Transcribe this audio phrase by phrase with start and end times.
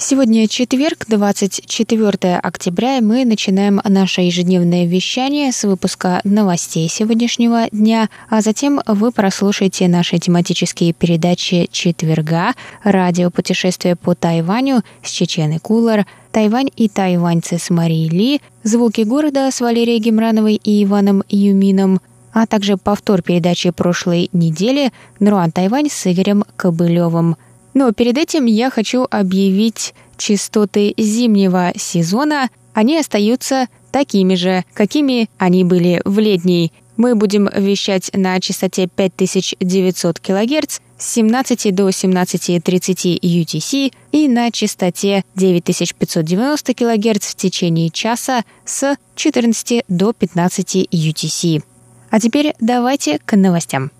[0.00, 8.08] Сегодня четверг, 24 октября, и мы начинаем наше ежедневное вещание с выпуска новостей сегодняшнего дня,
[8.30, 16.70] а затем вы прослушаете наши тематические передачи четверга, радиопутешествие по Тайваню с Чеченой Кулар, Тайвань
[16.76, 22.00] и тайваньцы с Марией Ли, звуки города с Валерией Гемрановой и Иваном Юмином,
[22.32, 27.36] а также повтор передачи прошлой недели «Нруан Тайвань» с Игорем Кобылевым–
[27.74, 32.50] но перед этим я хочу объявить частоты зимнего сезона.
[32.74, 36.72] Они остаются такими же, какими они были в летний.
[36.96, 45.24] Мы будем вещать на частоте 5900 кГц с 17 до 17.30 UTC и на частоте
[45.36, 51.62] 9590 кГц в течение часа с 14 до 15 UTC.
[52.10, 53.92] А теперь давайте к новостям.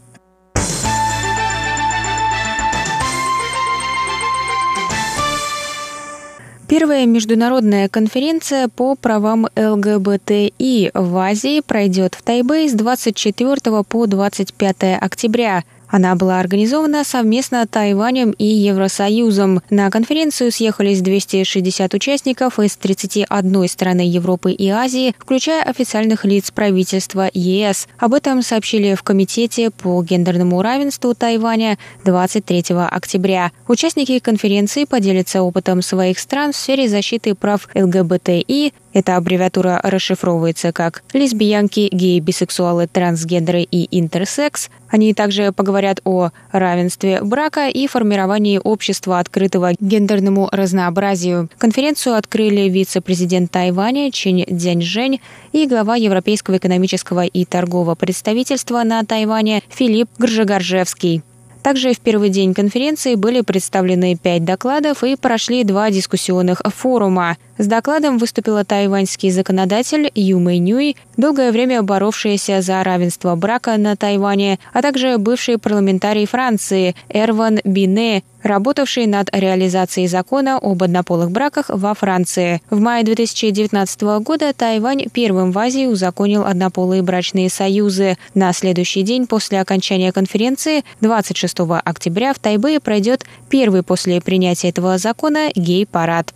[6.69, 14.77] Первая международная конференция по правам ЛГБТИ в Азии пройдет в Тайбэй с 24 по 25
[15.01, 19.63] октября– она была организована совместно Тайванем и Евросоюзом.
[19.71, 27.31] На конференцию съехались 260 участников из 31 страны Европы и Азии, включая официальных лиц правительства
[27.33, 27.89] ЕС.
[27.99, 33.53] Об этом сообщили в Комитете по гендерному равенству Тайваня 23 октября.
[33.67, 41.03] Участники конференции поделятся опытом своих стран в сфере защиты прав ЛГБТИ, эта аббревиатура расшифровывается как
[41.13, 44.71] лесбиянки, геи, бисексуалы, трансгендеры и интерсекс.
[44.89, 51.49] Они также поговорят о равенстве брака и формировании общества открытого гендерному разнообразию.
[51.59, 55.21] Конференцию открыли вице-президент Тайваня Чинь Дзяньжэнь
[55.53, 61.23] и глава Европейского экономического и торгового представительства на Тайване Филипп Гржегаржевский.
[61.63, 67.37] Также в первый день конференции были представлены пять докладов и прошли два дискуссионных форума.
[67.59, 73.97] С докладом выступила тайваньский законодатель Ю Мэй Нюй, долгое время боровшаяся за равенство брака на
[73.97, 81.67] Тайване, а также бывший парламентарий Франции Эрван Бине, работавший над реализацией закона об однополых браках
[81.69, 82.63] во Франции.
[82.71, 88.19] В мае 2019 года Тайвань первым в Азии узаконил однополые брачные союзы.
[88.35, 94.97] На следующий день после окончания конференции, 26 октября, в Тайбэе пройдет первый после принятия этого
[94.99, 96.33] закона гей-парад.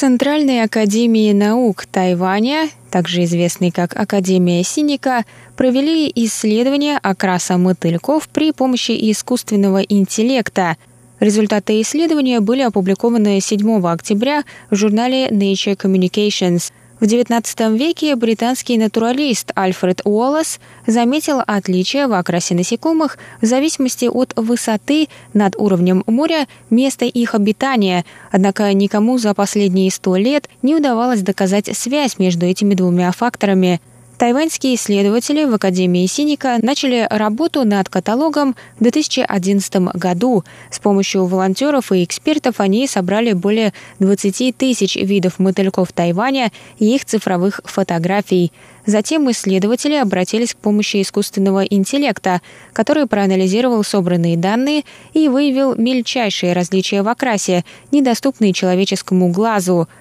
[0.00, 5.26] Центральной академии наук Тайваня, также известной как Академия Синика,
[5.58, 10.78] провели исследование окраса мотыльков при помощи искусственного интеллекта.
[11.18, 19.52] Результаты исследования были опубликованы 7 октября в журнале Nature Communications– в XIX веке британский натуралист
[19.54, 27.06] Альфред Уоллес заметил отличия в окрасе насекомых в зависимости от высоты над уровнем моря места
[27.06, 33.10] их обитания, однако никому за последние сто лет не удавалось доказать связь между этими двумя
[33.12, 33.80] факторами.
[34.20, 40.44] Тайваньские исследователи в Академии Синика начали работу над каталогом в 2011 году.
[40.70, 47.06] С помощью волонтеров и экспертов они собрали более 20 тысяч видов мотыльков Тайваня и их
[47.06, 48.52] цифровых фотографий.
[48.84, 52.42] Затем исследователи обратились к помощи искусственного интеллекта,
[52.74, 54.82] который проанализировал собранные данные
[55.14, 59.88] и выявил мельчайшие различия в окрасе, недоступные человеческому глазу–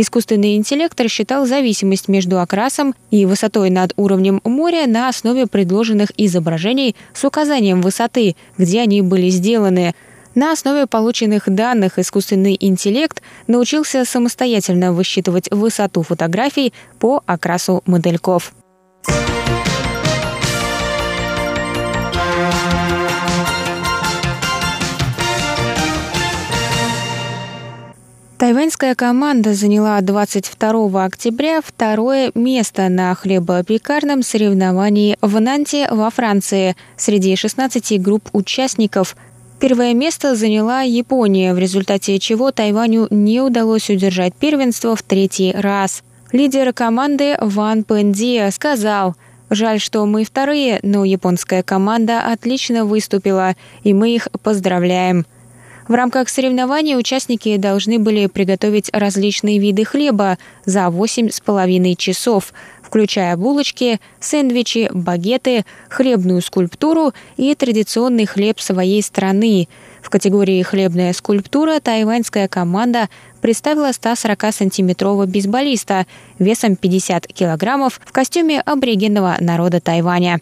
[0.00, 6.94] Искусственный интеллект рассчитал зависимость между окрасом и высотой над уровнем моря на основе предложенных изображений
[7.12, 9.96] с указанием высоты, где они были сделаны.
[10.36, 18.52] На основе полученных данных искусственный интеллект научился самостоятельно высчитывать высоту фотографий по окрасу модельков.
[28.38, 37.34] Тайваньская команда заняла 22 октября второе место на хлебопекарном соревновании в Нанте во Франции среди
[37.34, 39.16] 16 групп участников.
[39.58, 46.04] Первое место заняла Япония, в результате чего Тайваню не удалось удержать первенство в третий раз.
[46.30, 49.16] Лидер команды Ван Пендия сказал–
[49.50, 55.24] Жаль, что мы вторые, но японская команда отлично выступила, и мы их поздравляем.
[55.88, 60.36] В рамках соревнований участники должны были приготовить различные виды хлеба
[60.66, 62.52] за 8,5 часов,
[62.82, 69.66] включая булочки, сэндвичи, багеты, хлебную скульптуру и традиционный хлеб своей страны.
[70.02, 73.08] В категории «Хлебная скульптура» тайваньская команда
[73.40, 76.06] представила 140-сантиметрового бейсболиста
[76.38, 80.40] весом 50 килограммов в костюме аборигенного народа Тайваня.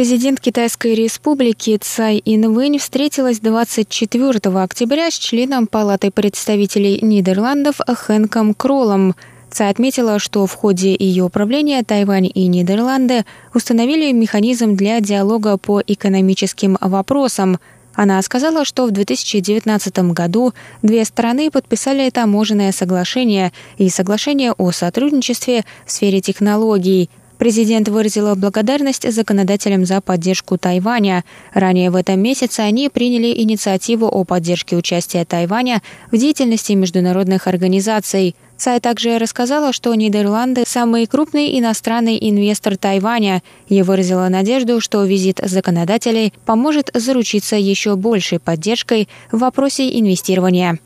[0.00, 9.14] Президент Китайской республики Цай Инвэнь встретилась 24 октября с членом Палаты представителей Нидерландов Хэнком Кроллом.
[9.50, 15.82] Цай отметила, что в ходе ее правления Тайвань и Нидерланды установили механизм для диалога по
[15.86, 17.58] экономическим вопросам.
[17.94, 25.66] Она сказала, что в 2019 году две стороны подписали таможенное соглашение и соглашение о сотрудничестве
[25.84, 31.24] в сфере технологий– Президент выразила благодарность законодателям за поддержку Тайваня.
[31.54, 35.80] Ранее в этом месяце они приняли инициативу о поддержке участия Тайваня
[36.12, 38.36] в деятельности международных организаций.
[38.58, 45.40] Цай также рассказала, что Нидерланды– самый крупный иностранный инвестор Тайваня и выразила надежду, что визит
[45.42, 50.78] законодателей поможет заручиться еще большей поддержкой в вопросе инвестирования.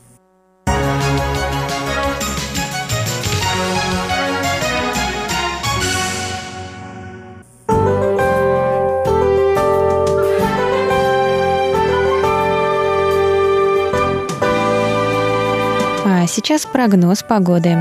[16.35, 17.77] Сейчас прогноз погоды.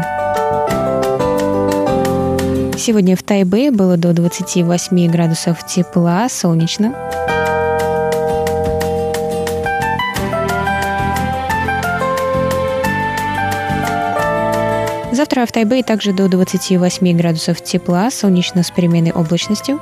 [2.79, 6.95] Сегодня в Тайбе было до 28 градусов тепла, солнечно.
[15.11, 19.81] Завтра в Тайбе также до 28 градусов тепла, солнечно с переменной облачностью.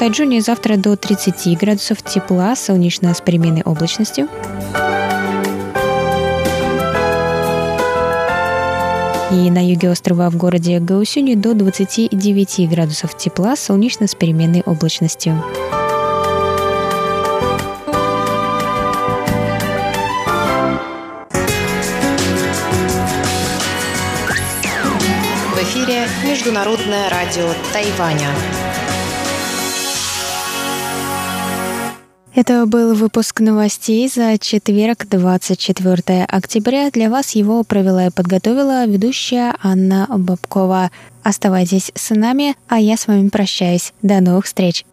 [0.00, 4.28] Тайджуне завтра до 30 градусов тепла, солнечно с переменной облачностью.
[9.30, 15.34] И на юге острова в городе Гаусюни до 29 градусов тепла, солнечно с переменной облачностью.
[25.54, 28.30] В эфире Международное радио Тайваня.
[32.32, 36.90] Это был выпуск новостей за четверг, 24 октября.
[36.90, 40.92] Для вас его провела и подготовила ведущая Анна Бабкова.
[41.24, 43.92] Оставайтесь с нами, а я с вами прощаюсь.
[44.02, 44.84] До новых встреч!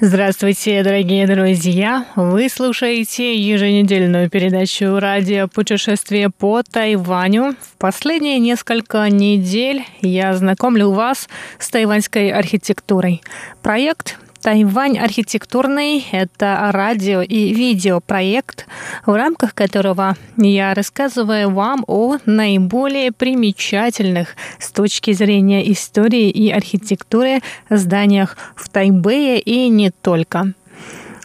[0.00, 2.06] Здравствуйте, дорогие друзья!
[2.14, 7.56] Вы слушаете еженедельную передачу радио «Путешествие по Тайваню».
[7.60, 11.28] В последние несколько недель я знакомлю вас
[11.58, 13.22] с тайваньской архитектурой.
[13.60, 18.66] Проект Тайвань архитектурный– это радио и видеопроект,
[19.04, 27.40] в рамках которого я рассказываю вам о наиболее примечательных с точки зрения истории и архитектуры
[27.68, 30.54] зданиях в Тайбэе и не только.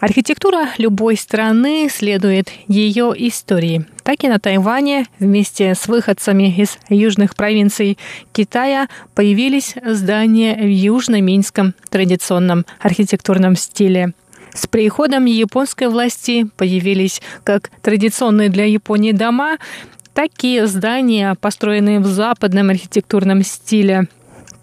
[0.03, 3.85] Архитектура любой страны следует ее истории.
[4.03, 7.97] Так и на Тайване вместе с выходцами из южных провинций
[8.33, 14.11] Китая появились здания в южно-минском традиционном архитектурном стиле.
[14.53, 19.57] С приходом японской власти появились как традиционные для Японии дома,
[20.13, 24.09] так и здания, построенные в западном архитектурном стиле.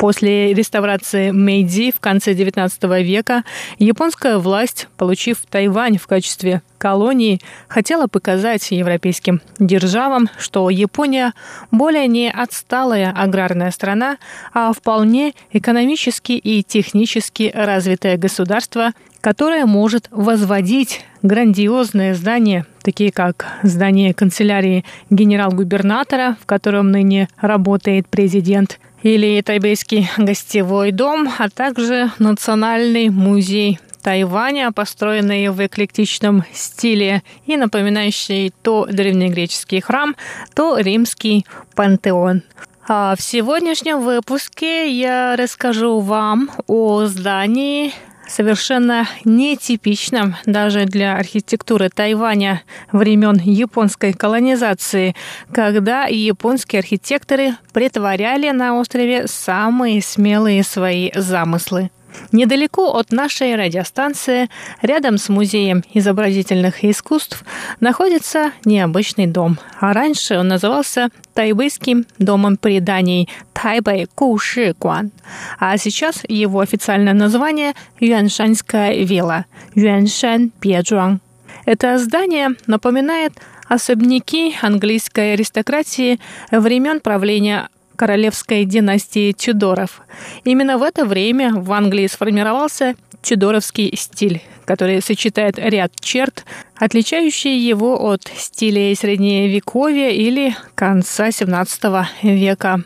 [0.01, 3.45] После реставрации Мэйдзи в конце XIX века
[3.79, 7.39] японская власть, получив Тайвань в качестве колонии,
[7.69, 11.35] хотела показать европейским державам, что Япония
[11.71, 14.17] более не отсталая аграрная страна,
[14.55, 24.15] а вполне экономически и технически развитое государство, которое может возводить грандиозные здания, такие как здание
[24.15, 33.79] канцелярии генерал-губернатора, в котором ныне работает президент– или Тайбейский гостевой дом, а также Национальный музей
[34.03, 40.17] Тайваня, построенный в эклектичном стиле и напоминающий то древнегреческий храм,
[40.55, 42.43] то римский пантеон.
[42.89, 47.93] А в сегодняшнем выпуске я расскажу вам о здании
[48.31, 55.15] совершенно нетипичным даже для архитектуры Тайваня времен японской колонизации,
[55.53, 61.91] когда японские архитекторы притворяли на острове самые смелые свои замыслы.
[62.33, 64.49] Недалеко от нашей радиостанции,
[64.83, 67.45] рядом с Музеем изобразительных искусств,
[67.81, 69.59] находится необычный дом.
[69.81, 75.11] А раньше он назывался Тайбэйским домом преданий Тайбэй Куши Гуан.
[75.59, 81.21] А сейчас его официальное название Юаншанская вилла Юаншан Пьеджуан.
[81.67, 83.33] Это здание напоминает
[83.69, 86.19] особняки английской аристократии
[86.51, 87.69] времен правления
[88.01, 90.01] королевской династии Тюдоров.
[90.45, 98.03] Именно в это время в Англии сформировался тюдоровский стиль, который сочетает ряд черт, отличающие его
[98.11, 102.85] от стилей Средневековья или конца XVII века.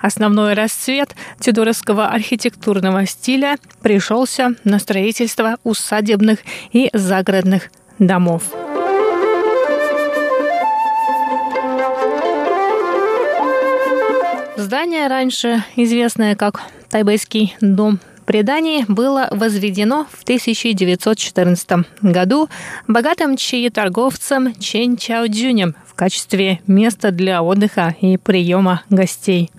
[0.00, 6.38] Основной расцвет тюдоровского архитектурного стиля пришелся на строительство усадебных
[6.72, 8.44] и загородных домов.
[14.56, 22.48] Здание, раньше известное как Тайбэйский дом преданий, было возведено в 1914 году
[22.86, 29.50] богатым чаеторговцем Чен Чаодзюнем в качестве места для отдыха и приема гостей.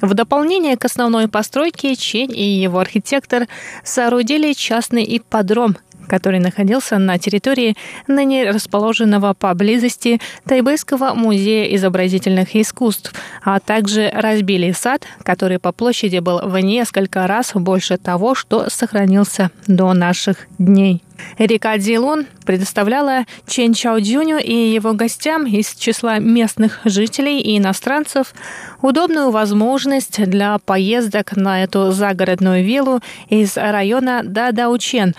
[0.00, 3.48] В дополнение к основной постройке Чень и его архитектор
[3.82, 5.76] соорудили частный ипподром–
[6.08, 13.12] который находился на территории ныне расположенного поблизости Тайбэйского музея изобразительных искусств,
[13.44, 19.50] а также разбили сад, который по площади был в несколько раз больше того, что сохранился
[19.66, 21.02] до наших дней.
[21.38, 28.34] Река Дилун предоставляла Чен Чаодзюню и его гостям из числа местных жителей и иностранцев
[28.82, 35.14] удобную возможность для поездок на эту загородную виллу из района Дадаучен,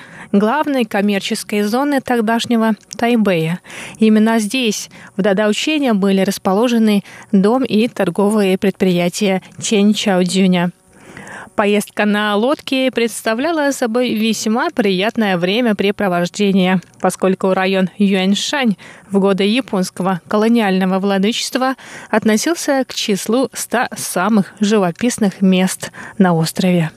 [0.79, 3.59] главной коммерческой зоны тогдашнего Тайбэя.
[4.00, 10.71] Именно здесь, в Дадаучене, были расположены дом и торговые предприятия Чен Чаодзюня.
[11.55, 18.77] Поездка на лодке представляла собой весьма приятное времяпрепровождение, поскольку район Юаньшань
[19.12, 21.75] в годы японского колониального владычества
[22.09, 26.91] относился к числу 100 самых живописных мест на острове.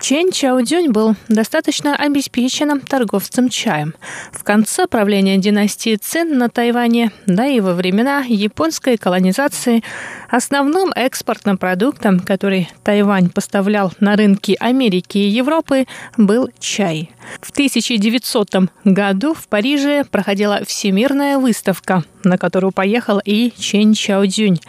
[0.00, 3.94] Чен Чаодзюнь был достаточно обеспеченным торговцем чаем.
[4.32, 9.82] В конце правления династии Цин на Тайване, да и во времена японской колонизации,
[10.30, 15.86] основным экспортным продуктом, который Тайвань поставлял на рынки Америки и Европы,
[16.16, 17.10] был чай.
[17.40, 24.60] В 1900 году в Париже проходила всемирная выставка, на которую поехал и Чен Чаодзюнь.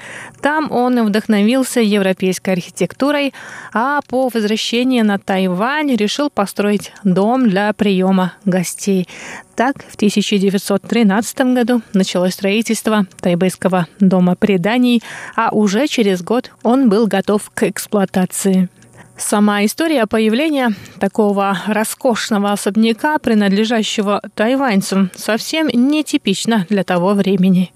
[0.41, 3.33] Там он вдохновился европейской архитектурой,
[3.74, 9.07] а по возвращении на Тайвань решил построить дом для приема гостей.
[9.55, 15.01] Так, в 1913 году началось строительство Тайбэйского дома преданий,
[15.35, 18.69] а уже через год он был готов к эксплуатации.
[19.17, 27.72] Сама история появления такого роскошного особняка, принадлежащего тайваньцам, совсем нетипична для того времени.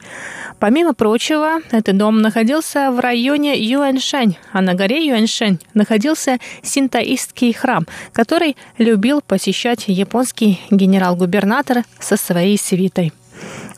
[0.60, 7.88] Помимо прочего, этот дом находился в районе Юаньшань, а на горе Юаньшань находился синтаистский храм,
[8.12, 13.14] который любил посещать японский генерал-губернатор со своей свитой.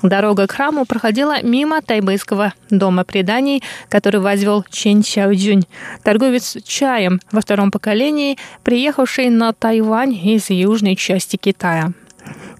[0.01, 5.67] Дорога к храму проходила мимо тайбэйского дома преданий, который возвел Чен Чаодзюнь,
[6.03, 11.93] торговец чаем во втором поколении, приехавший на Тайвань из южной части Китая.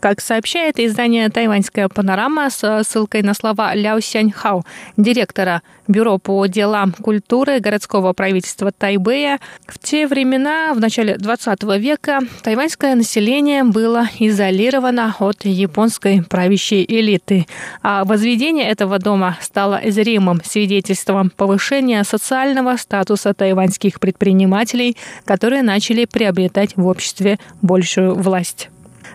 [0.02, 4.64] Как сообщает издание «Тайваньская панорама» с ссылкой на слова Ляо Сяньхао,
[4.98, 12.22] директора Бюро по делам культуры городского правительства Тайбэя, в те времена, в начале 20 века,
[12.42, 17.46] тайваньское население было изолировано от японской правящей элиты,
[17.84, 26.76] а возведение этого дома стало зримым свидетельством повышения социального статуса тайваньских предпринимателей, которые начали приобретать
[26.76, 28.70] в обществе большую власть.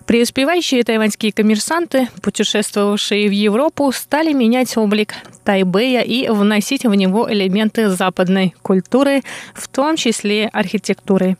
[0.06, 7.88] Преуспевающие тайваньские коммерсанты, путешествовавшие в Европу, стали менять облик Тайбэя и вносить в него элементы
[7.88, 9.22] западной культуры,
[9.52, 11.36] в том числе архитектуры.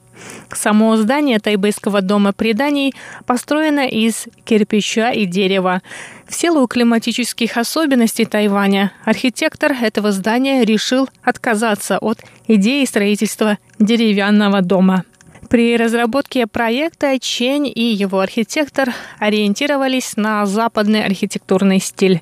[0.53, 2.95] Само здание тайбэйского дома преданий
[3.25, 5.83] построено из кирпича и дерева.
[6.27, 12.19] В силу климатических особенностей Тайваня архитектор этого здания решил отказаться от
[12.49, 15.05] идеи строительства деревянного дома–
[15.57, 22.21] При разработке проекта Чень и его архитектор ориентировались на западный архитектурный стиль.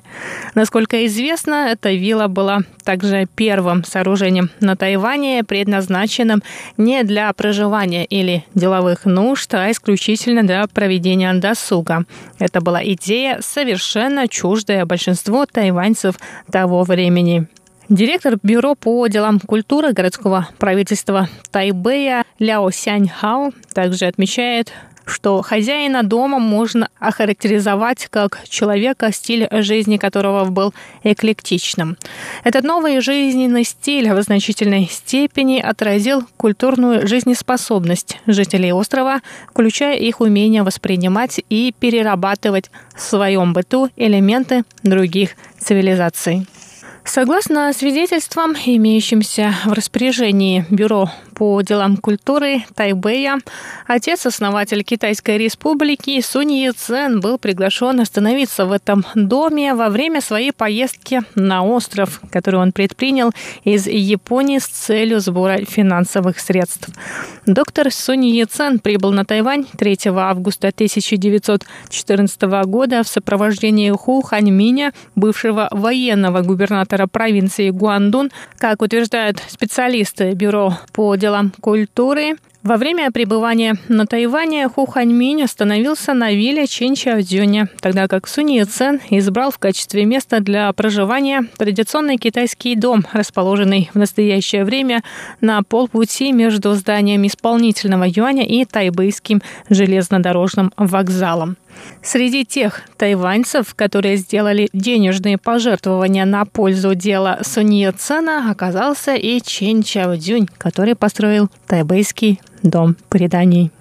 [0.53, 6.43] Насколько известно, эта вилла была также первым сооружением на Тайване, предназначенным
[6.77, 12.05] не для проживания или деловых нужд, а исключительно для проведения досуга.
[12.39, 16.15] Это была идея, совершенно чуждая большинству тайваньцев
[16.49, 17.49] того времени.
[17.89, 24.73] Директор Бюро по делам культуры городского правительства Тайбэя Ляо Сяньхао также отмечает,
[25.05, 30.73] что хозяина дома можно охарактеризовать как человека, стиль жизни которого был
[31.03, 31.97] эклектичным.
[32.43, 40.63] Этот новый жизненный стиль в значительной степени отразил культурную жизнеспособность жителей острова, включая их умение
[40.63, 46.47] воспринимать и перерабатывать в своем быту элементы других цивилизаций.
[47.07, 53.39] Согласно свидетельствам, имеющимся в распоряжении Бюро по делам культуры Тайбэя,
[53.87, 61.21] отец-основатель Китайской республики Сунь Яцен был приглашен остановиться в этом доме во время своей поездки
[61.35, 63.31] на остров, который он предпринял
[63.63, 66.89] из Японии с целью сбора финансовых средств.
[67.45, 75.67] Доктор Сунь Яцен прибыл на Тайвань 3 августа 1914 года в сопровождении Ху Ханьминя, бывшего
[75.71, 82.35] военного губернатора провинции Гуандун, как утверждают специалисты Бюро по делам культуры.
[82.65, 89.01] Во время пребывания на Тайване Ху Ханьминь остановился на вилле Чинчаодзюня, тогда как Сунь Цен
[89.11, 95.03] избрал в качестве места для проживания традиционный китайский дом, расположенный в настоящее время
[95.41, 101.57] на полпути между зданием исполнительного юаня и тайбэйским железнодорожным вокзалом.
[102.01, 109.81] Среди тех тайваньцев, которые сделали денежные пожертвования на пользу дела Сунья Цена, оказался и Чен
[109.83, 113.71] Чао Цзюнь, который построил тайбэйский дом преданий.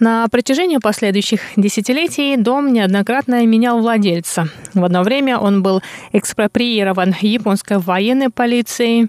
[0.00, 4.48] На протяжении последующих десятилетий дом неоднократно менял владельца.
[4.74, 9.08] В одно время он был экспроприирован японской военной полицией,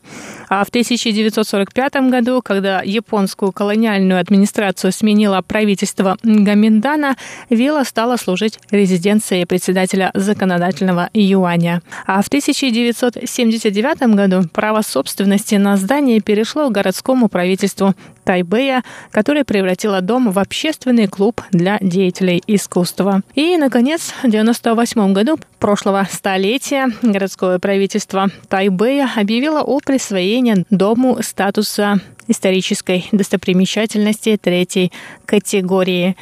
[0.50, 7.16] а в 1945 году, когда японскую колониальную администрацию сменило правительство Гаминдана,
[7.50, 11.82] вилла стала служить резиденцией председателя законодательного юаня.
[12.06, 20.32] А в 1979 году право собственности на здание перешло городскому правительству Тайбэя, которое превратило дом
[20.32, 23.22] в общественный клуб для деятелей искусства.
[23.36, 32.02] И, наконец, в 1998 году прошлого столетия городское правительство Тайбэя объявило о присвоении дому статуса
[32.28, 34.92] исторической достопримечательности третьей
[35.26, 36.18] категории.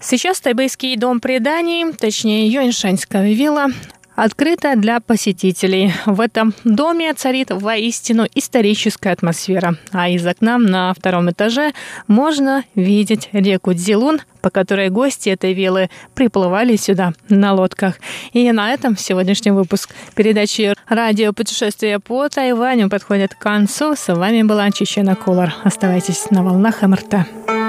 [0.00, 3.66] Сейчас Тайбэйский дом преданий, точнее Юэньшаньская вилла,
[4.20, 5.92] открыта для посетителей.
[6.04, 11.72] В этом доме царит воистину историческая атмосфера, а из окна на втором этаже
[12.06, 17.94] можно видеть реку Дзилун, по которой гости этой виллы приплывали сюда на лодках.
[18.32, 23.96] И на этом сегодняшний выпуск передачи «Радио путешествия по Тайваню» подходит к концу.
[23.96, 25.54] С вами была Чечена Кулар.
[25.64, 27.59] Оставайтесь на волнах МРТ.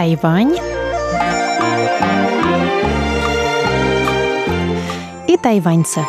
[0.00, 0.56] Тайвань
[5.28, 6.00] и тайваньцы.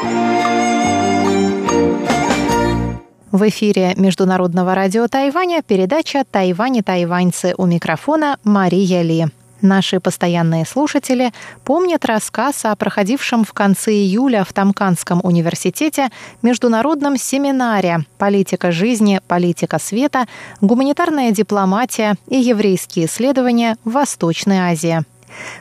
[3.33, 9.27] В эфире Международного радио Тайваня передача «Тайвань и тайваньцы» у микрофона Мария Ли.
[9.61, 11.31] Наши постоянные слушатели
[11.63, 16.09] помнят рассказ о проходившем в конце июля в Тамканском университете
[16.41, 20.25] международном семинаре «Политика жизни, политика света,
[20.61, 25.03] гуманитарная дипломатия и еврейские исследования в Восточной Азии».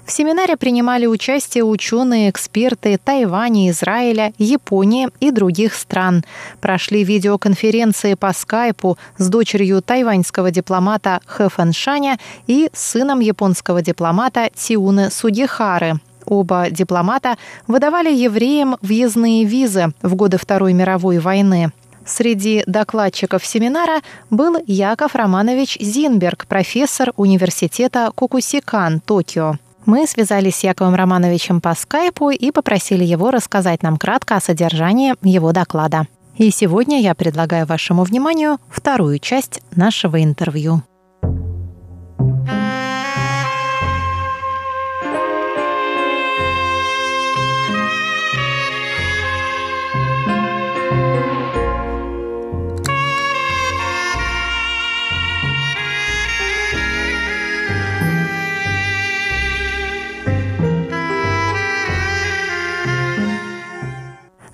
[0.04, 6.24] В семинаре принимали участие ученые, эксперты Тайваня, Израиля, Японии и других стран.
[6.60, 15.10] Прошли видеоконференции по скайпу с дочерью тайваньского дипломата Хэ Фэншаня и сыном японского дипломата Тиуны
[15.10, 16.00] Судихары.
[16.26, 21.72] Оба дипломата выдавали евреям въездные визы в годы Второй мировой войны.
[22.10, 29.54] Среди докладчиков семинара был Яков Романович Зинберг, профессор университета Кукусикан, Токио.
[29.86, 35.14] Мы связались с Яковом Романовичем по скайпу и попросили его рассказать нам кратко о содержании
[35.22, 36.08] его доклада.
[36.36, 40.82] И сегодня я предлагаю вашему вниманию вторую часть нашего интервью.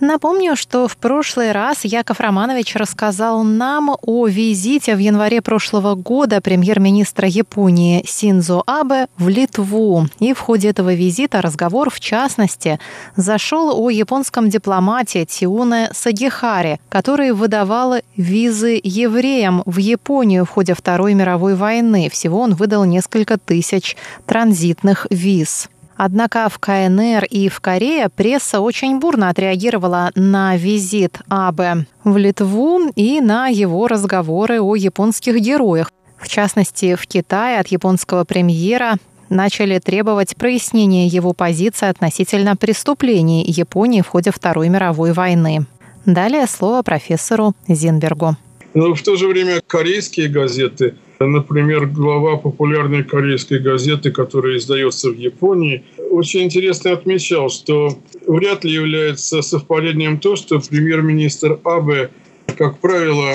[0.07, 6.41] Напомню, что в прошлый раз Яков Романович рассказал нам о визите в январе прошлого года
[6.41, 10.07] премьер-министра Японии Синзо Абе в Литву.
[10.21, 12.79] И в ходе этого визита разговор, в частности,
[13.17, 21.15] зашел о японском дипломате Тиуне Сагихаре, который выдавал визы евреям в Японию в ходе Второй
[21.15, 22.09] мировой войны.
[22.13, 25.69] Всего он выдал несколько тысяч транзитных виз.
[25.97, 32.91] Однако в КНР и в Корее пресса очень бурно отреагировала на визит Абе в Литву
[32.95, 35.91] и на его разговоры о японских героях.
[36.19, 38.97] В частности, в Китае от японского премьера
[39.31, 45.67] начали требовать прояснения его позиции относительно преступлений Японии в ходе Второй мировой войны.
[46.05, 48.37] Далее слово профессору Зинбергу.
[48.75, 55.17] Но в то же время корейские газеты Например, глава популярной корейской газеты, которая издается в
[55.17, 62.11] Японии, очень интересно отмечал, что вряд ли является совпадением то, что премьер-министр Абе,
[62.59, 63.35] как правило,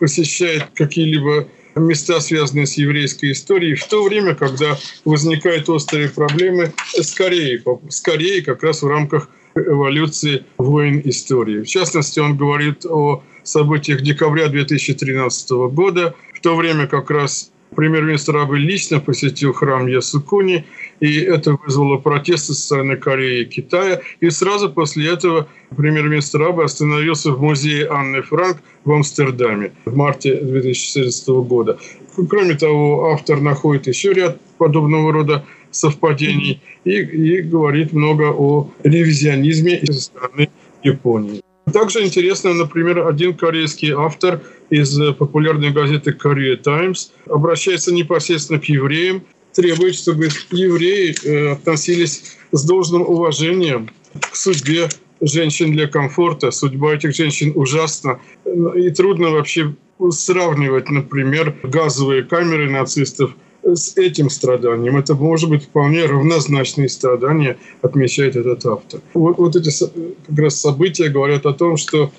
[0.00, 7.14] посещает какие-либо места, связанные с еврейской историей, в то время, когда возникают острые проблемы с
[7.14, 11.62] Кореей, с Кореей как раз в рамках эволюции войн истории.
[11.62, 18.58] В частности, он говорит о событиях декабря 2013 года, то время как раз премьер-министр Абы
[18.58, 20.64] лично посетил храм Ясукуни,
[21.00, 24.00] и это вызвало протесты со стороны Кореи и Китая.
[24.20, 30.36] И сразу после этого премьер-министр Абы остановился в музее Анны Франк в Амстердаме в марте
[30.36, 31.78] 2014 года.
[32.28, 39.80] Кроме того, автор находит еще ряд подобного рода совпадений и, и говорит много о ревизионизме
[39.86, 40.50] со стороны
[40.82, 41.42] Японии.
[41.72, 44.40] Также интересно, например, один корейский автор
[44.72, 52.64] из популярной газеты Korea Times обращается непосредственно к евреям, требует, чтобы евреи э, относились с
[52.64, 54.88] должным уважением к судьбе
[55.20, 56.50] женщин для комфорта.
[56.50, 58.18] Судьба этих женщин ужасна.
[58.74, 59.74] И трудно вообще
[60.10, 63.32] сравнивать, например, газовые камеры нацистов
[63.62, 64.96] с этим страданием.
[64.96, 69.00] Это может быть вполне равнозначные страдания, отмечает этот автор.
[69.12, 69.70] Вот, вот эти
[70.26, 72.10] как раз события говорят о том, что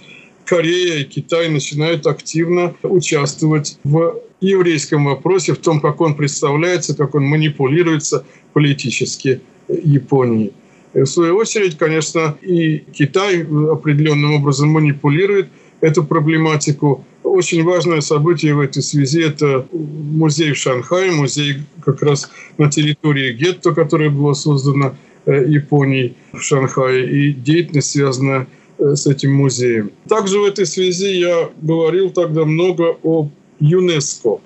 [0.46, 7.16] Корея и Китай начинают активно участвовать в еврейском вопросе, в том, как он представляется, как
[7.16, 10.54] он манипулируется политически Японией.
[10.94, 15.48] В свою очередь, конечно, и Китай определенным образом манипулирует
[15.82, 17.04] эту проблематику.
[17.24, 23.34] Очень важное событие в этой связи– это музей в Шанхае, музей как раз на территории
[23.34, 29.92] гетто, которое было создано э, Японией в Шанхае, и деятельность, связанная с этим музеем.
[30.08, 34.40] Также в этой связи я говорил тогда много о ЮНЕСКО.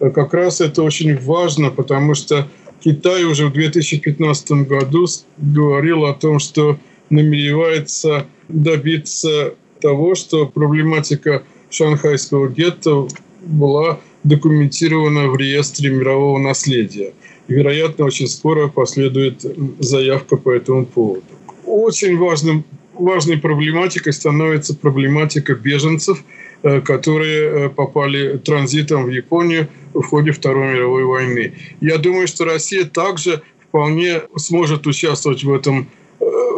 [0.00, 2.48] Э, как раз это очень важно, потому что
[2.80, 5.06] Китай уже в 2015 году
[5.38, 6.78] говорил о том, что
[7.10, 13.08] намеревается добиться того, что проблематика шанхайского гетто
[13.40, 17.12] была документирована в реестре мирового наследия.
[17.48, 19.44] Вероятно, очень скоро последует
[19.78, 21.24] заявка по этому поводу.
[21.66, 26.22] Очень важным, важной проблематикой становится проблематика беженцев,
[26.62, 31.54] э, которые э, попали транзитом в Японию в ходе Второй мировой войны.
[31.80, 35.88] Я думаю, что Россия также вполне сможет участвовать в этом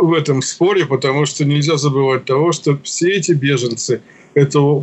[0.01, 4.03] в этом споре, потому что нельзя забывать того, что все эти беженцы,
[4.35, 4.83] это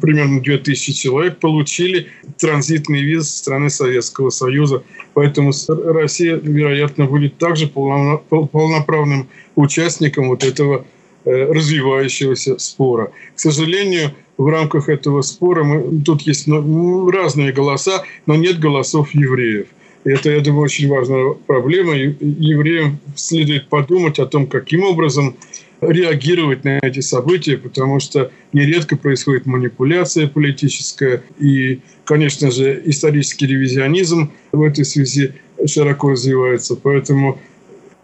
[0.00, 4.82] примерно 2000 человек, получили транзитный виз страны Советского Союза.
[5.14, 10.86] Поэтому Россия, вероятно, будет также полноправным участником вот этого
[11.24, 13.12] э, развивающегося спора.
[13.34, 19.14] К сожалению, в рамках этого спора мы, тут есть ну, разные голоса, но нет голосов
[19.14, 19.66] евреев–
[20.04, 21.94] это, я думаю, очень важная проблема.
[21.94, 25.36] Евреям следует подумать о том, каким образом
[25.82, 34.32] реагировать на эти события, потому что нередко происходит манипуляция политическая, и, конечно же, исторический ревизионизм
[34.52, 35.34] в этой связи
[35.66, 36.76] широко развивается.
[36.76, 37.38] Поэтому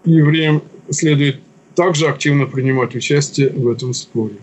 [0.04, 1.40] евреям следует
[1.74, 4.34] также активно принимать участие в этом споре.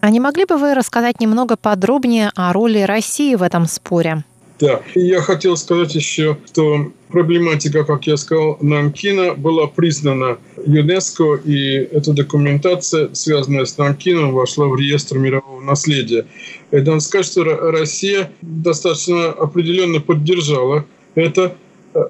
[0.00, 4.24] А не могли бы вы рассказать немного подробнее о роли России в этом споре?
[4.60, 11.40] Да, и я хотел сказать еще, что проблематика, как я сказал, Нанкина была признана ЮНЕСКО,
[11.44, 16.26] и эта документация, связанная с Нанкином, вошла в реестр мирового наследия.
[16.72, 21.56] И надо сказать, что Россия достаточно определенно поддержала это,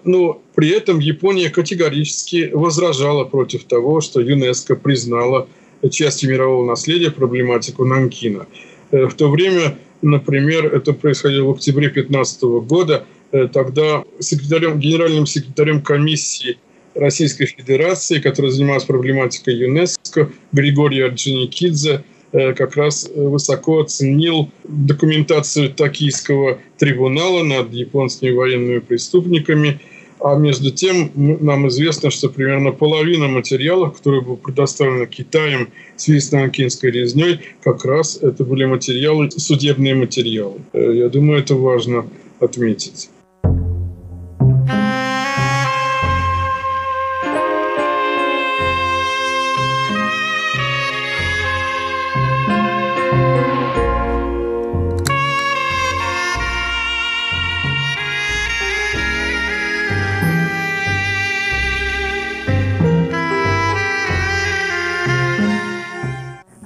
[0.04, 5.46] но при этом Япония категорически возражала против того, что ЮНЕСКО признала
[5.90, 8.46] частью мирового наследия проблематику Нанкина.
[8.90, 13.04] Э, в то время Например, это происходило в октябре 2015 года.
[13.32, 16.58] Э, тогда секретарем, генеральным секретарем комиссии
[16.94, 26.58] Российской Федерации, который занимался проблематикой ЮНЕСКО, Григорий Орджоникидзе, э, как раз высоко оценил документацию Токийского
[26.78, 29.80] трибунала над японскими военными преступниками.
[30.22, 36.20] А между тем нам известно, что примерно половина материалов, которые были предоставлены Китаем в связи
[36.20, 40.60] с Нанкинской резней, как раз это были материалы, судебные материалы.
[40.72, 42.06] Э, я думаю, это важно
[42.38, 43.08] отметить.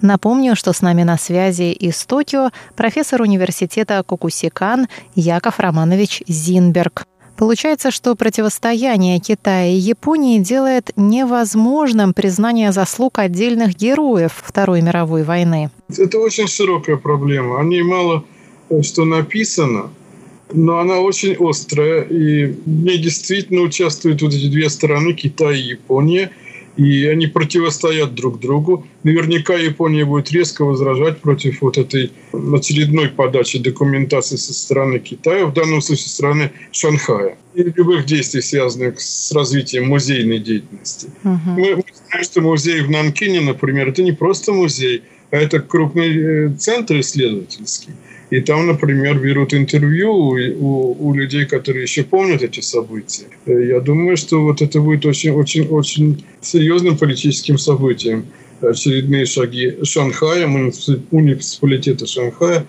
[0.05, 7.07] Напомню, что с нами на связи из Токио профессор университета Кокусикан Яков Романович Зинберг.
[7.39, 15.71] Получается, что противостояние Китая и Японии делает невозможным признание заслуг отдельных героев Второй мировой войны.
[15.97, 17.59] Это очень широкая проблема.
[17.59, 18.27] О ней мало
[18.69, 19.89] э, что написано,
[20.53, 25.69] но она очень острая, и в ней действительно участвуют вот эти две стороны, Китай и
[25.69, 26.31] Япония–
[26.77, 28.87] и они противостоят друг другу.
[29.03, 35.53] Наверняка Япония будет резко возражать против вот этой очередной подачи документации со стороны Китая, в
[35.53, 41.09] данном случае со стороны Шанхая, и любых действий, связанных с развитием музейной деятельности.
[41.23, 41.39] Uh-huh.
[41.47, 45.03] Мы, мы знаем, что музей в Нанкине, например, это не просто музей,
[45.37, 47.93] это крупный э, центр исследовательский.
[48.31, 53.27] И там, например, берут интервью у, у, у людей, которые еще помнят эти события.
[53.47, 58.27] Э, я думаю, что вот это будет очень-очень-очень серьезным политическим событием.
[58.61, 62.65] Очередные шаги Шанхая, муниципалитета Шанхая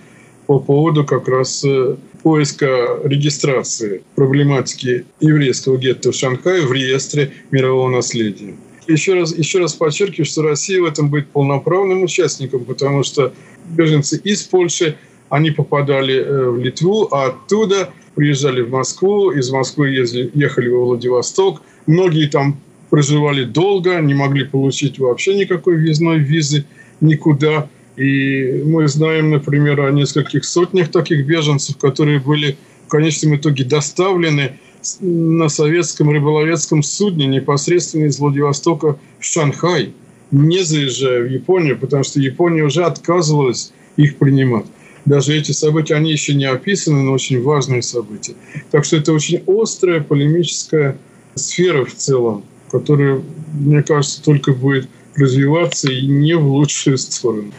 [0.47, 7.89] по поводу как раз э, поиска регистрации проблематики еврейского гетто в Шанхае в реестре мирового
[7.89, 8.56] наследия.
[8.88, 13.34] Еще раз, еще раз подчеркиваю, что Россия в этом будет полноправным участником, потому что
[13.65, 14.95] беженцы из Польши
[15.30, 20.86] они попадали э, в Литву, а оттуда приезжали в Москву, из Москвы ездили, ехали во
[20.86, 21.62] Владивосток.
[21.88, 26.65] Многие там проживали долго, не могли получить вообще никакой въездной визы
[27.02, 27.67] никуда.
[27.98, 34.60] И мы знаем, например, о нескольких сотнях таких беженцев, которые были в конечном итоге доставлены
[35.00, 39.93] на советском рыболовецком судне непосредственно из Владивостока в Шанхай,
[40.32, 44.65] не заезжая в Японию, потому что Япония уже отказывалась их принимать
[45.06, 48.34] даже эти события, они еще не описаны, но очень важные события.
[48.71, 50.98] Так что это очень острая полемическая
[51.36, 53.21] сфера в целом, которая,
[53.54, 57.52] мне кажется, только будет развиваться и не в лучшую сторону.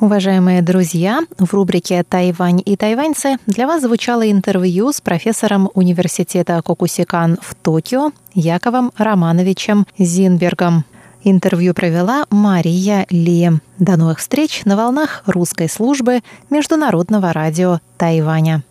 [0.00, 7.36] Уважаемые друзья, в рубрике «Тайвань и тайваньцы» для вас звучало интервью с профессором университета Кокусикан
[7.42, 10.86] в Токио Яковом Романовичем Зинбергом.
[11.22, 13.50] Интервью провела Мария Ли.
[13.78, 18.62] До новых встреч на волнах русской службы Международного радио Тайваня.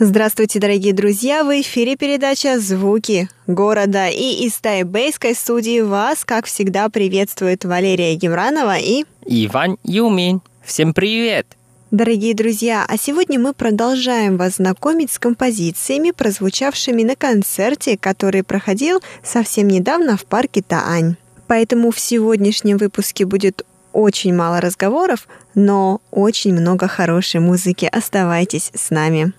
[0.00, 1.42] Здравствуйте, дорогие друзья!
[1.42, 4.06] В эфире передача «Звуки города».
[4.06, 9.04] И из тайбейской студии вас, как всегда, приветствует Валерия Гемранова и...
[9.26, 10.40] Иван Юмин.
[10.62, 11.48] Всем привет!
[11.90, 19.00] Дорогие друзья, а сегодня мы продолжаем вас знакомить с композициями, прозвучавшими на концерте, который проходил
[19.24, 21.16] совсем недавно в парке Таань.
[21.48, 27.88] Поэтому в сегодняшнем выпуске будет очень мало разговоров, но очень много хорошей музыки.
[27.90, 29.32] Оставайтесь с нами.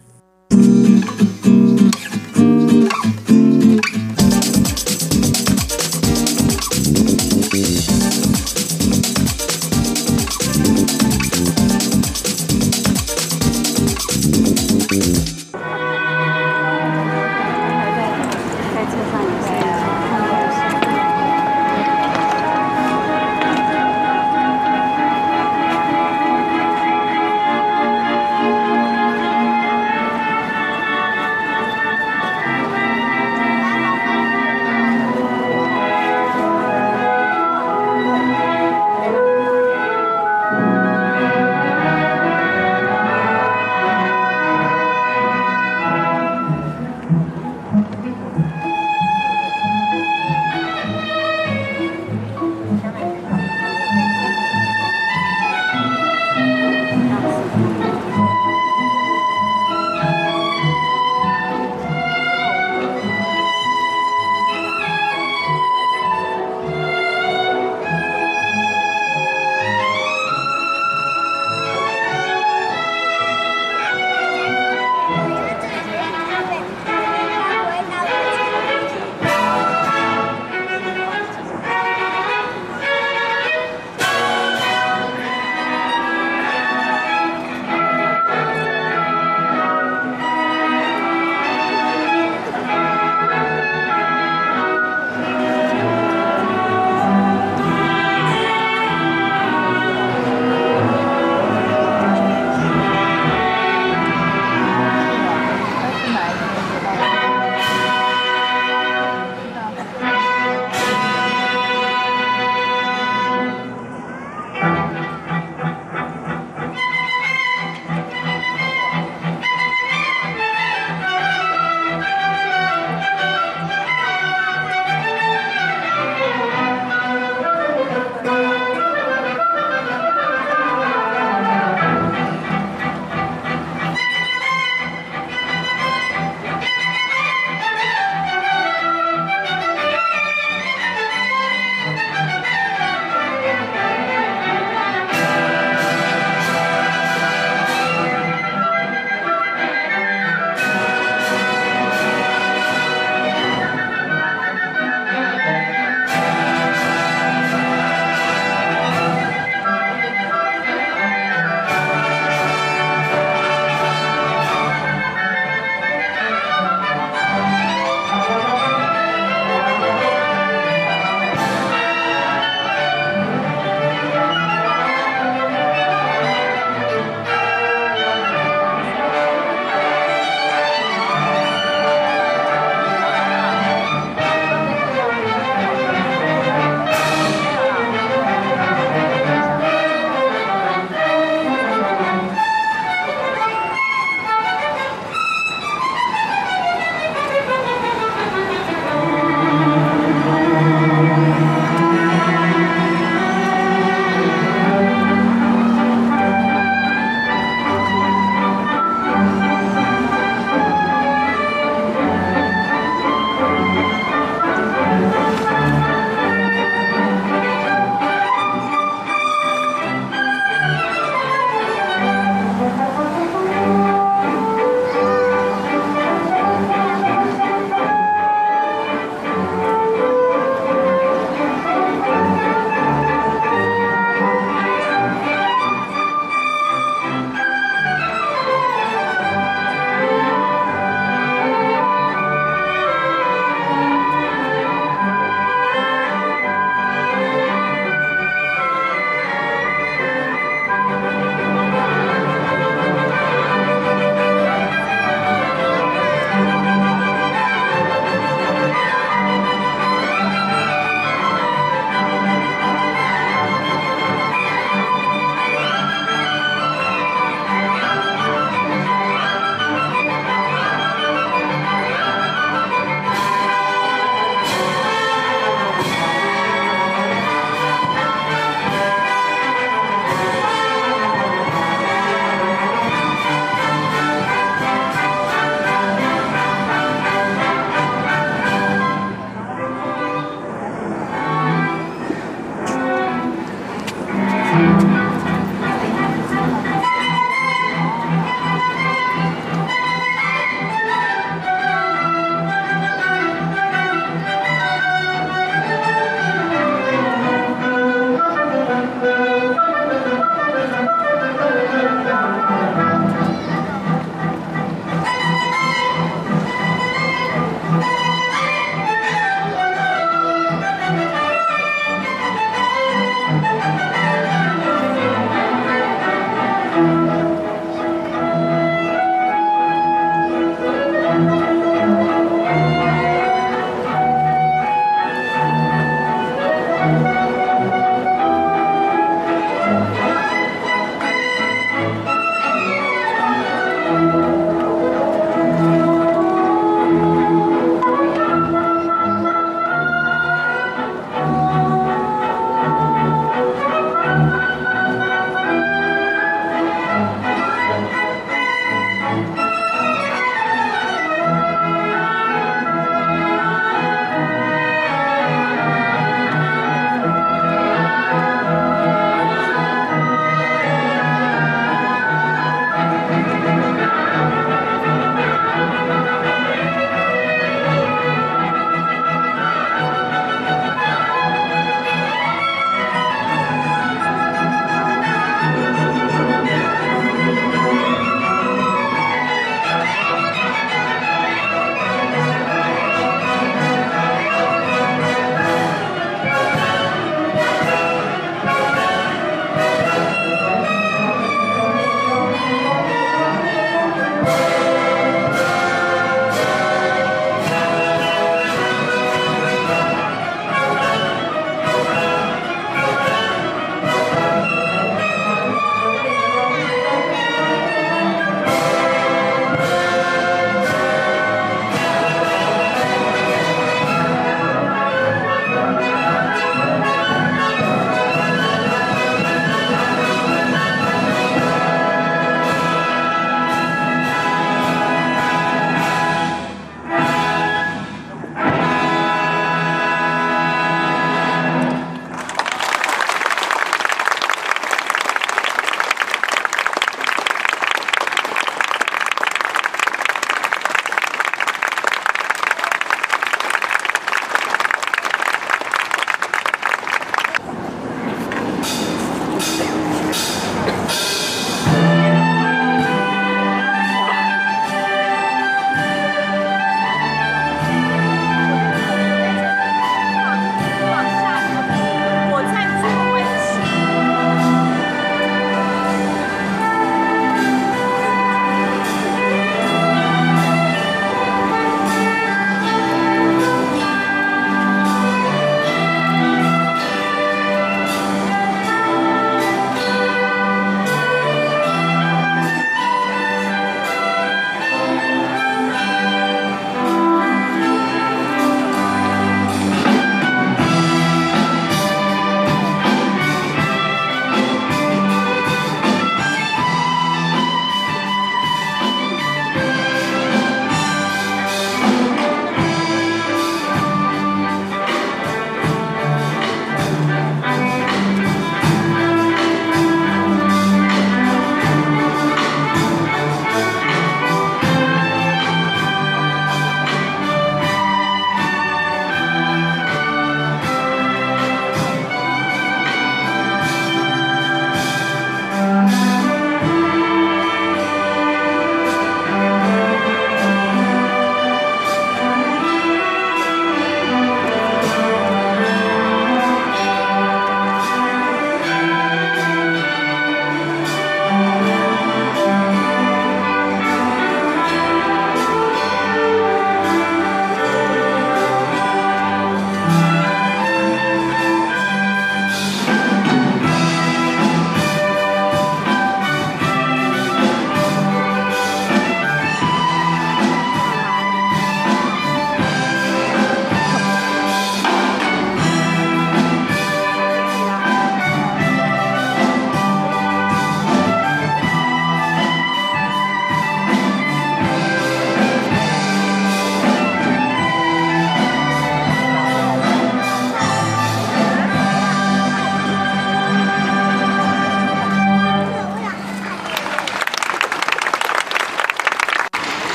[0.49, 1.38] thank you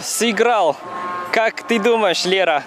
[0.00, 0.76] сыграл.
[1.32, 2.62] Как ты думаешь, Лера?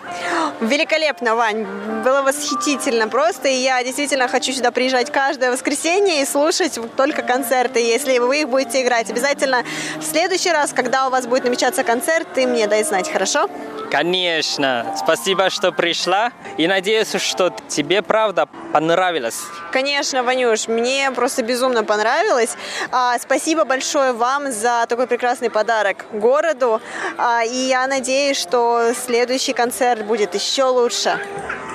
[0.59, 1.65] Великолепно, Вань.
[2.03, 3.47] Было восхитительно просто.
[3.47, 7.79] И я действительно хочу сюда приезжать каждое воскресенье и слушать только концерты.
[7.79, 9.63] Если вы их будете играть, обязательно
[9.99, 13.49] в следующий раз, когда у вас будет намечаться концерт, ты мне дай знать, хорошо?
[13.91, 14.93] Конечно.
[14.97, 16.31] Спасибо, что пришла.
[16.57, 19.43] И надеюсь, что тебе правда понравилось.
[19.71, 22.55] Конечно, Ванюш, мне просто безумно понравилось.
[22.91, 26.81] А, спасибо большое вам за такой прекрасный подарок городу.
[27.17, 31.19] А, и я надеюсь, что следующий концерт будет еще лучше.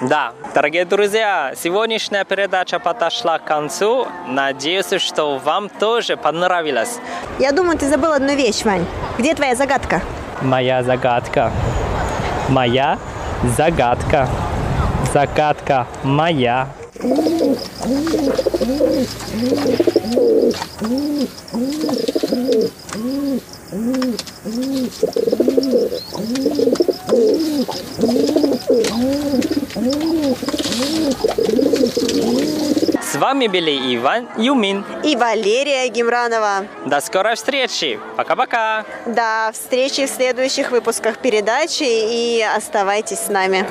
[0.03, 4.09] Да, дорогие друзья, сегодняшняя передача подошла к концу.
[4.27, 6.99] Надеюсь, что вам тоже понравилось.
[7.39, 8.85] Я думаю, ты забыл одну вещь, Вань.
[9.19, 10.03] Где твоя загадка?
[10.41, 11.53] Моя загадка.
[12.49, 12.99] Моя
[13.57, 14.29] загадка.
[15.13, 16.69] Загадка моя.
[33.13, 34.87] С вами были Иван Юмин.
[35.05, 36.67] И Валерия Гимранова.
[36.87, 38.01] До скорой встречи.
[38.17, 38.87] Пока-пока.
[39.05, 43.67] До встречи в следующих выпусках передачи и оставайтесь с нами.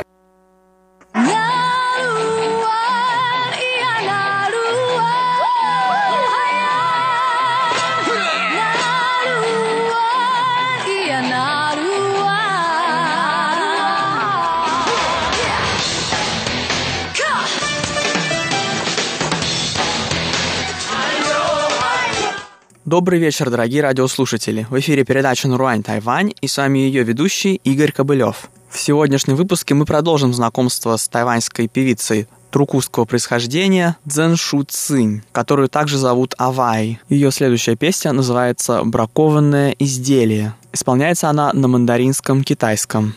[22.91, 24.67] Добрый вечер, дорогие радиослушатели.
[24.69, 28.49] В эфире передача «Наруань Тайвань» и с вами ее ведущий Игорь Кобылев.
[28.69, 35.69] В сегодняшнем выпуске мы продолжим знакомство с тайваньской певицей трукузского происхождения Цзэн Шу Цинь, которую
[35.69, 36.99] также зовут Авай.
[37.07, 40.53] Ее следующая песня называется «Бракованное изделие».
[40.73, 43.15] Исполняется она на мандаринском китайском.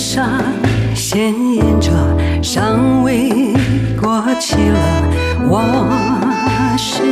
[0.00, 0.26] 上
[0.94, 1.92] 鲜艳着
[2.42, 3.52] 尚未
[4.00, 4.78] 过期了，
[5.46, 5.60] 我
[6.78, 7.02] 是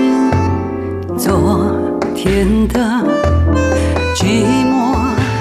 [1.18, 1.70] 昨
[2.14, 2.80] 天的
[4.16, 4.96] 寂寞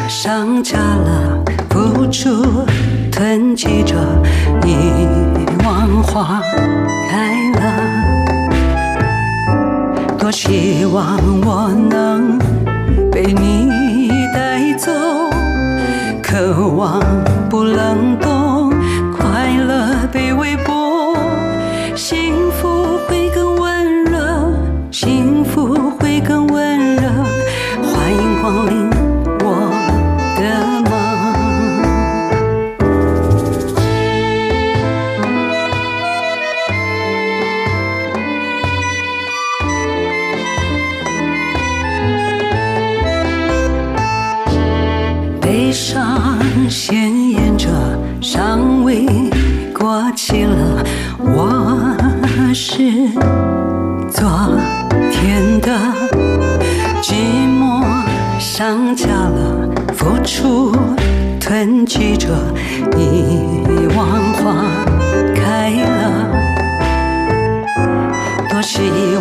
[0.09, 2.65] 上架了，付出
[3.09, 3.95] 囤积着，
[4.65, 4.75] 遗
[5.65, 6.41] 忘花
[7.09, 7.63] 开了，
[10.19, 12.37] 多希望我能
[13.09, 13.66] 被你。
[16.37, 17.01] 渴望
[17.49, 18.36] 不冷冻，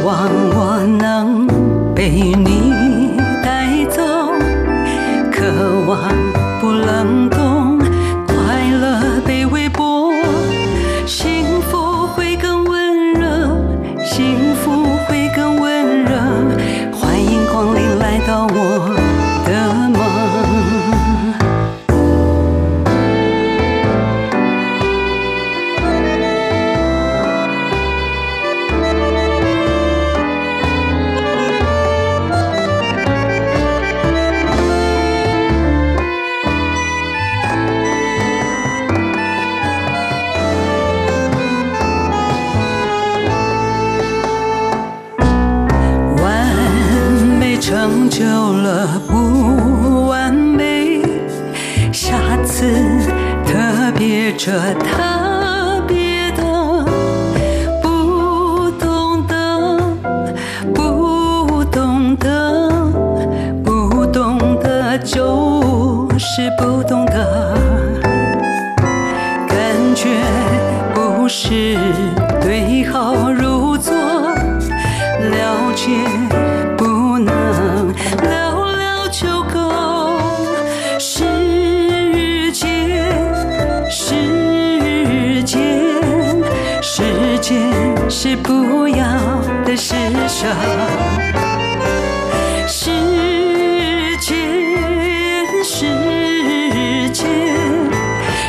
[0.06, 1.48] 望我能
[1.92, 4.04] 被你带走，
[5.32, 6.35] 渴望。
[90.26, 90.48] 的施舍，
[92.66, 92.90] 时
[94.18, 94.36] 间，
[95.62, 95.86] 时
[97.12, 97.24] 间，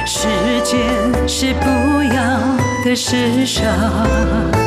[0.03, 0.27] 时
[0.63, 0.75] 间
[1.27, 1.67] 是不
[2.15, 2.17] 要
[2.83, 4.66] 的时尚。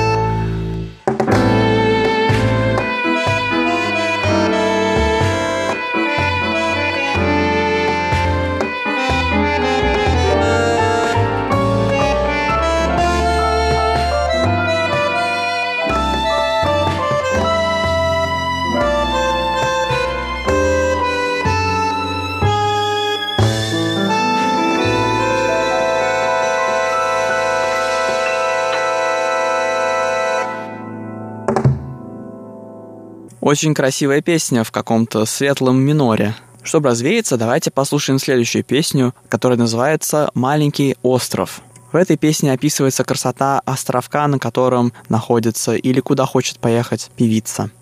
[33.51, 36.37] Очень красивая песня в каком-то светлом миноре.
[36.63, 41.61] Чтобы развеяться, давайте послушаем следующую песню, которая называется «Маленький остров».
[41.91, 47.73] В этой песне описывается красота островка, на котором находится или куда хочет поехать певица.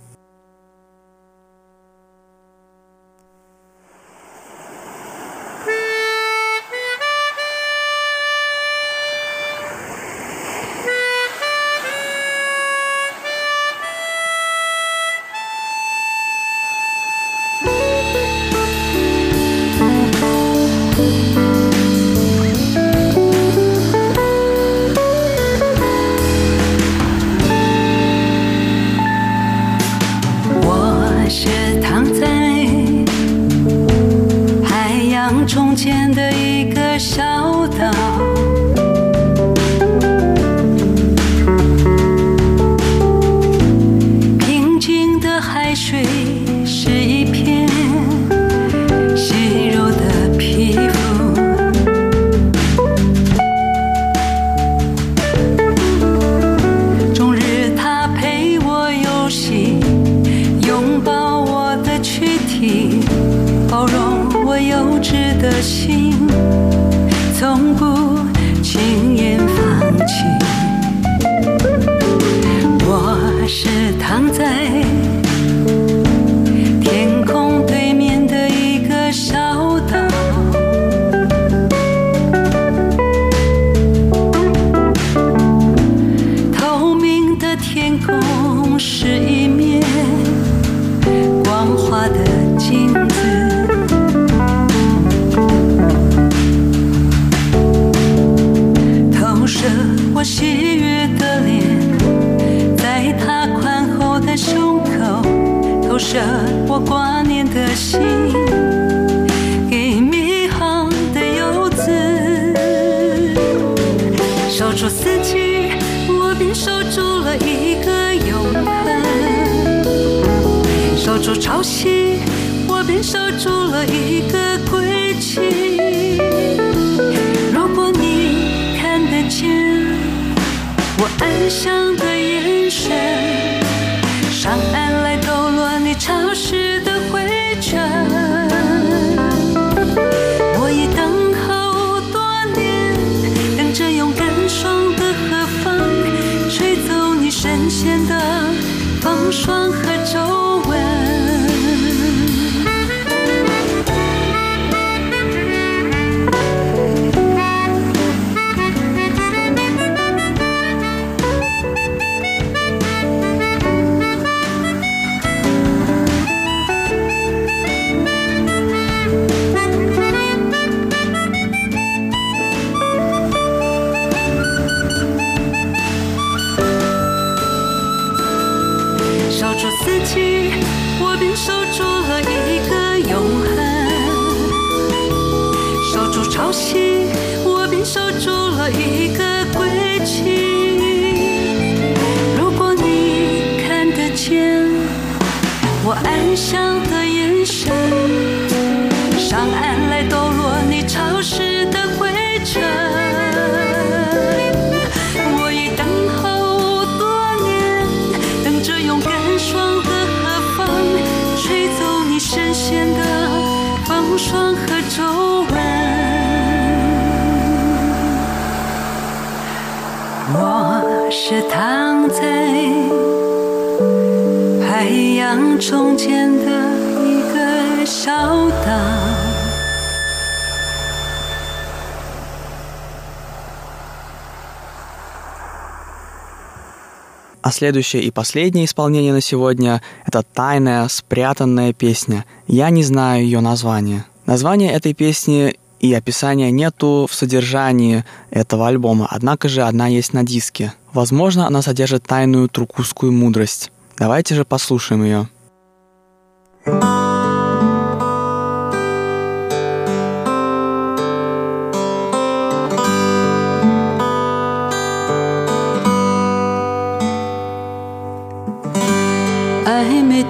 [237.59, 242.25] Следующее и последнее исполнение на сегодня— это тайная, спрятанная песня.
[242.47, 244.05] Я не знаю ее название.
[244.27, 250.23] Название этой песни и описания нету в содержании этого альбома, однако же одна есть на
[250.23, 250.73] диске.
[250.93, 253.73] Возможно, она содержит тайную трукусскую мудрость.
[253.97, 255.29] Давайте же послушаем ее.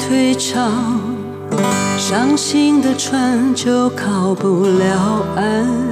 [0.09, 0.59] 退潮
[1.98, 5.88] 伤心的船就靠不了岸。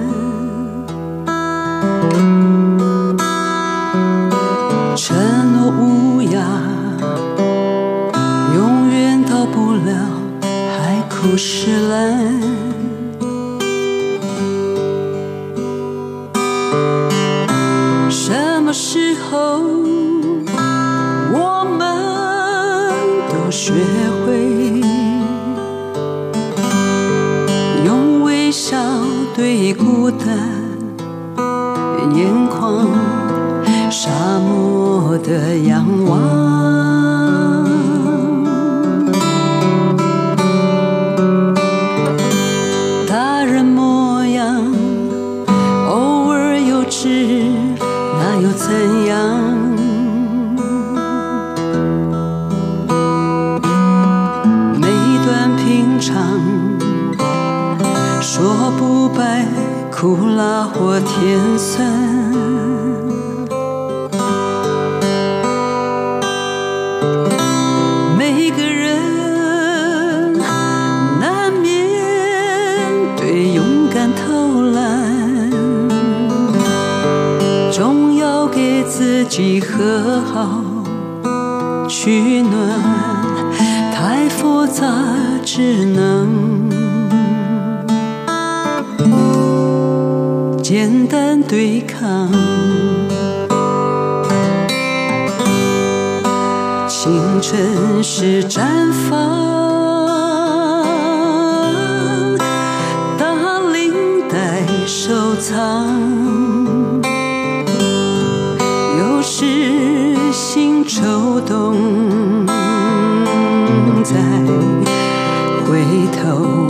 [116.24, 116.65] 头。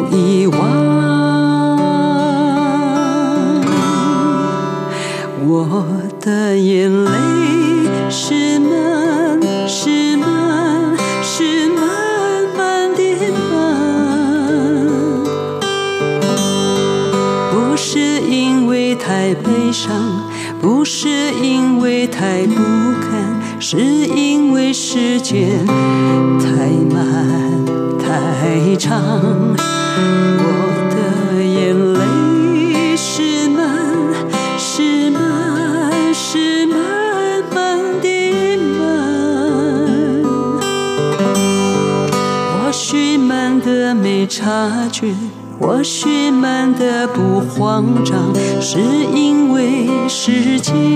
[48.60, 48.78] 是
[49.14, 50.95] 因为时间。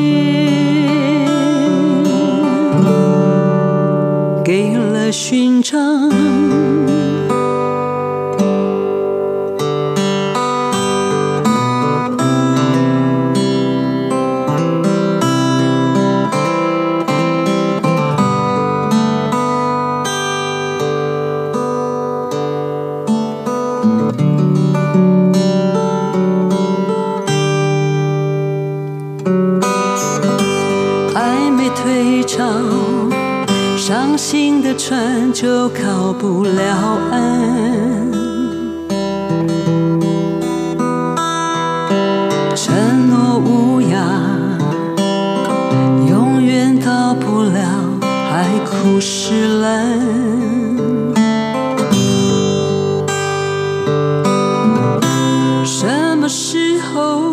[57.01, 57.30] hope.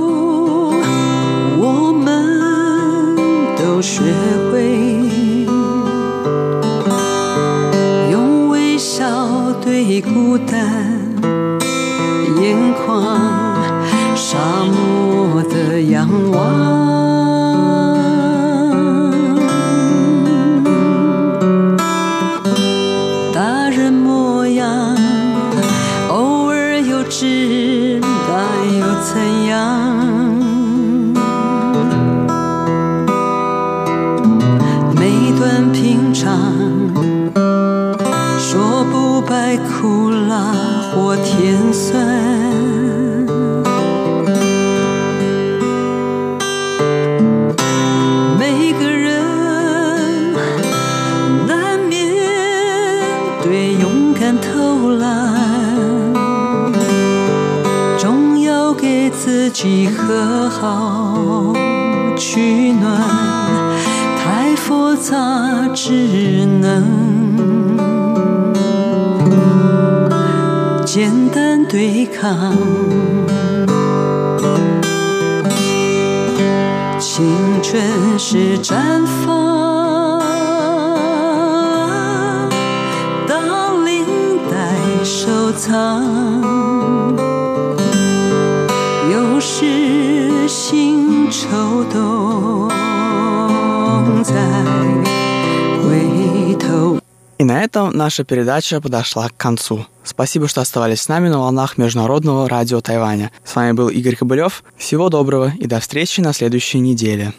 [98.08, 99.86] наша передача подошла к концу.
[100.05, 103.34] Спасибо, что оставались с нами на волнах Международного радио Тайваня.
[103.43, 104.64] С вами был Игорь Кобылев.
[104.78, 107.34] Всего доброго и до встречи на следующей неделе.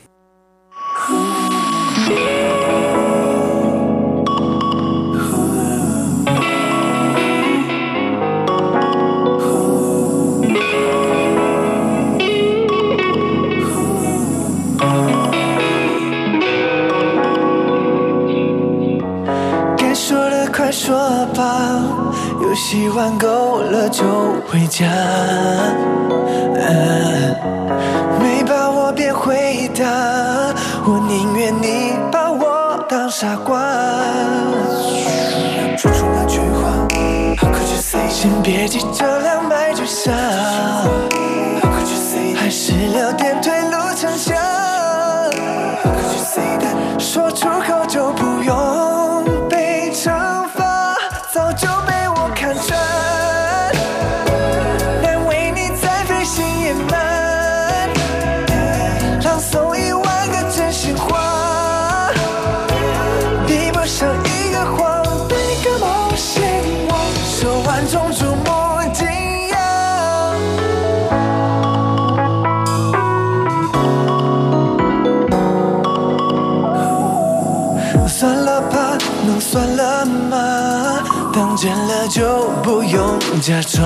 [83.48, 83.82] 假装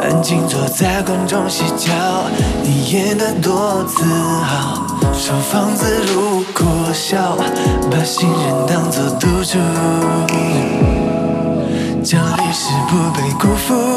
[0.00, 1.92] 安静坐在观众席角，
[2.62, 6.64] 你演得多自豪，收放自如，苦
[6.94, 7.36] 笑，
[7.90, 9.58] 把信任当作赌注，
[12.02, 13.91] 奖历史不被辜负。